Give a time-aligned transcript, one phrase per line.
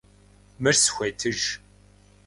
[0.61, 1.39] Мыр схуетыж!